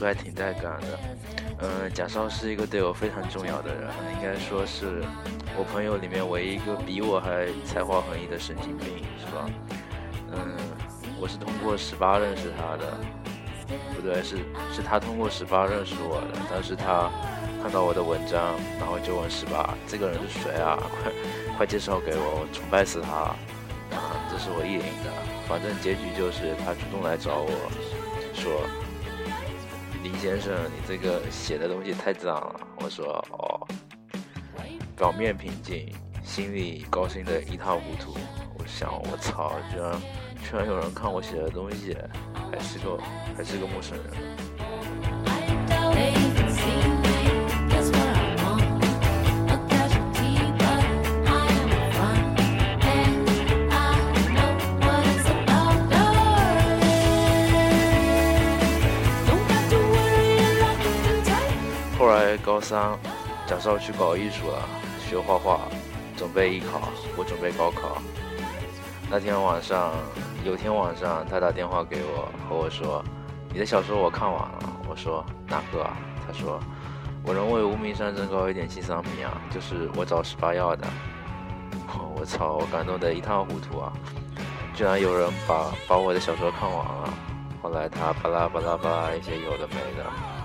[0.00, 0.98] 都还挺带感的。
[1.62, 5.04] 嗯，贾少是一个对我非常重要的人，应该说是
[5.56, 9.50] 我朋友里面唯一一个比我还才华横溢的神经病，是吧？
[10.32, 10.56] 嗯，
[11.20, 12.96] 我是通过十八认识他的，
[13.94, 14.38] 不对，是
[14.72, 16.40] 是他通过十八认识我的。
[16.50, 17.10] 但是他
[17.62, 20.78] 看到我的文章，然后就问十八：“这个人是谁啊？
[21.02, 21.12] 快
[21.58, 23.36] 快介绍给我，我崇拜死他！”
[23.92, 25.12] 啊，这是我意淫的。
[25.46, 27.50] 反正结局就是他主动来找我
[28.32, 28.62] 说。
[30.02, 32.60] 林先生，你这个写的东西太脏了。
[32.76, 33.68] 我说哦，
[34.96, 38.16] 表面平静，心里高兴的一塌糊涂。
[38.58, 40.00] 我想，我操，居然
[40.42, 41.96] 居然有人看我写的东西，
[42.50, 42.98] 还是个
[43.36, 44.06] 还是个陌生人。
[62.60, 62.98] 高三，
[63.46, 64.68] 贾少去搞艺术了，
[65.08, 65.60] 学画画，
[66.14, 68.02] 准备艺考，我准备高考。
[69.10, 69.94] 那天晚上，
[70.44, 73.02] 有天晚上，他打电话给我，和我说
[73.50, 76.60] ：“你的小说我看完了。”我说：“哪个啊？”他说
[77.24, 80.86] ：“我认为无名山真高一点七三米啊，就是我找十八要的。”
[82.14, 82.58] 我操！
[82.60, 83.90] 我感动得一塌糊涂啊！
[84.74, 87.14] 居然有人把把我的小说看完了。
[87.62, 90.39] 后来他巴拉巴拉巴拉一些有的没的。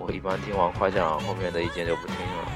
[0.00, 2.48] 我一般听完夸奖，后面的意见就不听了。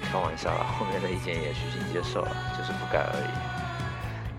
[0.00, 3.30] 开玩笑了，后面的意见也虚心接受了，就是不改而已。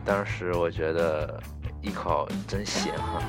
[0.05, 1.41] 当时我觉得
[1.81, 3.19] 艺考真闲哈，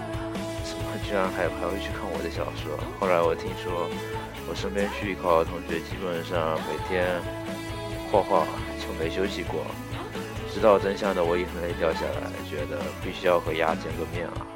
[0.62, 2.78] 怎么居然还还会去看我的小说？
[3.00, 3.90] 后来我听说，
[4.48, 7.20] 我身边去艺考的同学基本上每天
[8.12, 8.46] 画画
[8.78, 9.66] 就没休息过。
[10.52, 14.46] 知道真相的我眼泪掉下来，觉得必须要和丫见个面啊。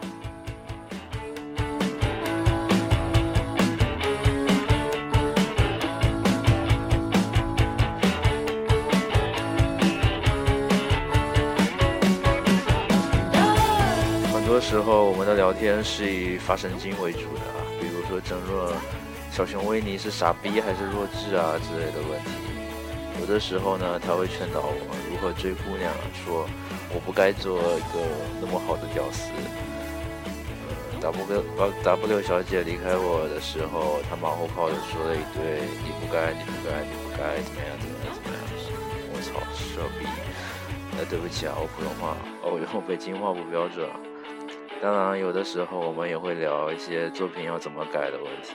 [14.60, 17.42] 时候，我们的聊天是以发神经为主的，
[17.80, 18.74] 比如说争论
[19.30, 22.30] 小熊维尼是傻逼还是弱智啊之类的问题。
[23.20, 25.92] 有的时候呢，他会劝导我如何追姑娘，
[26.24, 26.46] 说
[26.94, 27.98] 我不该做一个
[28.40, 29.30] 那么好的屌丝。
[31.00, 31.44] W
[31.84, 38.42] W 小姐离开我的时候，他马后炮的说了一堆你不该，你不该，你不该怎么样怎么样怎么样。
[39.12, 40.06] 我操，傻逼！
[40.98, 43.88] 哎，对不起啊，我普通话哦，用北京话不标准。
[43.88, 44.07] 啊
[44.80, 48.54] 当然，有的时候我们也会聊一些作品要怎么改的问题，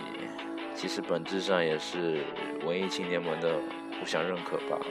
[0.73, 2.23] 其实本质上也是
[2.65, 3.59] 文艺青年们的
[3.99, 4.85] 互相认可罢了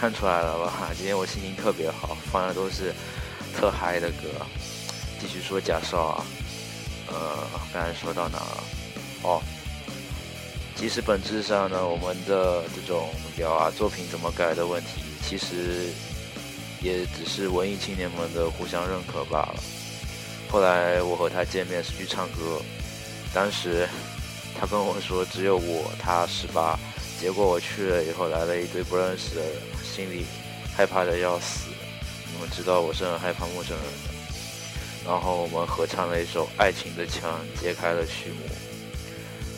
[0.00, 0.90] 看出来了吧？
[0.96, 2.90] 今天我心情特别好，放的都是
[3.54, 4.28] 特嗨的歌。
[5.20, 6.26] 继续说贾少啊，
[7.08, 7.38] 呃，
[7.70, 8.64] 刚才说到哪了？
[9.22, 9.42] 哦，
[10.74, 15.90] 其实本质上呢，我们的这种聊啊作品怎么改的问题，其实
[16.80, 19.56] 也只是文艺青年们的互相认可罢了。
[20.50, 22.62] 后来我和他见面是去唱歌，
[23.34, 23.86] 当时
[24.58, 26.78] 他跟我说只有我他十八。
[27.20, 29.52] 结果我去了以后，来了一堆不认识的人，
[29.92, 30.24] 心里
[30.76, 31.68] 害怕的要死。
[32.32, 34.10] 你们知道我是很害怕陌生人的。
[35.04, 38.38] 然后我们合唱了一首《爱情的枪》，揭开了序幕。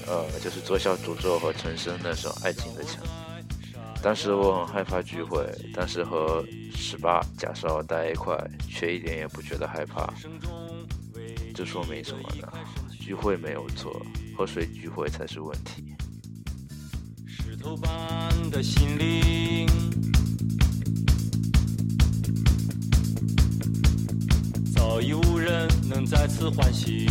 [0.06, 3.02] 呃，就是左小诅咒和陈升那首《爱情的枪》。
[4.02, 8.36] 当时我很害怕聚会，但是和十八假少待一块，
[8.68, 10.12] 却一点也不觉得害怕。
[11.54, 12.48] 这说明什么呢？
[12.98, 14.00] 聚会没有错，
[14.36, 15.94] 和谁聚会才是问题。
[17.28, 19.68] 石头般的心灵，
[26.22, 27.04] 再次唤醒，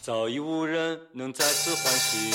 [0.00, 2.30] 早已无人能再次唤醒。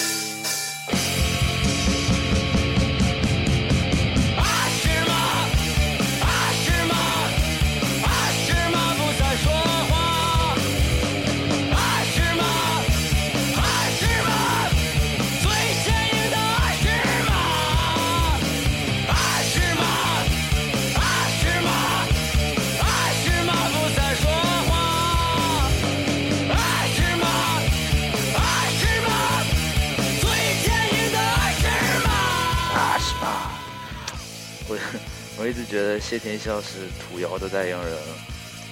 [35.77, 37.97] 觉得谢天笑是土窑的代言人，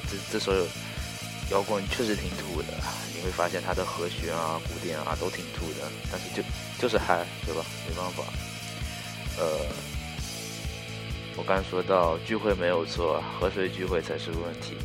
[0.09, 0.51] 这这首
[1.51, 2.73] 摇滚确实挺土的，
[3.15, 6.41] 你会发现他的和弦啊、鼓点啊都挺土的，但是就
[6.79, 7.63] 就是嗨，对吧？
[7.87, 8.23] 没办法。
[9.37, 9.45] 呃，
[11.37, 14.75] 我刚说到聚会没有错，和谁聚会才是问题。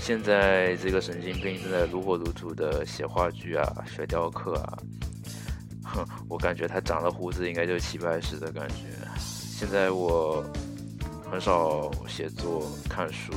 [0.00, 4.78] 现在这个神经病正在如火如荼的写话剧啊、学雕刻啊，
[5.84, 8.74] 哼，我感觉他长了胡子应该就是齐白石的感觉。
[9.18, 10.42] 现在我
[11.30, 13.32] 很少写作、看书，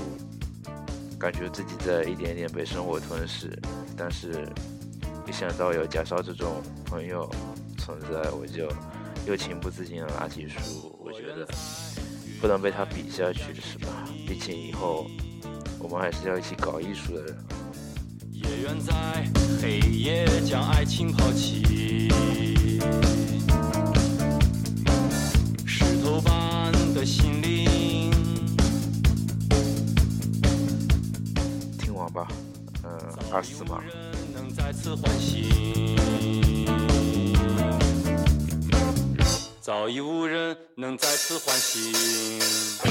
[1.19, 3.51] 感觉自己在一点点被生活吞噬。
[3.97, 4.47] 但是，
[5.27, 7.29] 一想到有贾少这种朋友
[7.77, 8.67] 存在，我就
[9.27, 10.97] 又情不自禁的拿起书。
[11.03, 11.45] 我觉得
[12.39, 14.07] 不能被他比下去，是吧？
[14.25, 15.05] 毕竟以后
[15.77, 17.37] 我们还是要一起搞艺术的人。
[18.31, 18.93] 也愿在
[19.61, 22.09] 黑夜将爱情抛弃。
[25.65, 27.70] 石头般的心灵。
[32.11, 32.27] 吧，
[32.83, 32.91] 嗯，
[33.31, 33.81] 二四嘛。
[39.61, 42.90] 早已无人能再次唤醒。